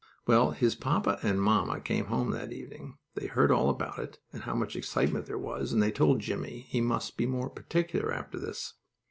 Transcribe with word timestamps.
Well, 0.25 0.47
when 0.47 0.55
his 0.57 0.73
papa 0.73 1.19
and 1.21 1.39
mamma 1.39 1.79
came 1.79 2.05
home 2.05 2.31
that 2.31 2.51
evening, 2.51 2.97
they 3.13 3.27
heard 3.27 3.51
all 3.51 3.69
about 3.69 3.99
it, 3.99 4.17
and 4.33 4.41
how 4.41 4.55
much 4.55 4.75
excitement 4.75 5.27
there 5.27 5.37
was, 5.37 5.71
and 5.71 5.79
they 5.79 5.91
told 5.91 6.21
Jimmie 6.21 6.65
he 6.67 6.81
must 6.81 7.17
be 7.17 7.27
more 7.27 7.51
particular 7.51 8.11
after 8.11 8.39
this. 8.39 8.73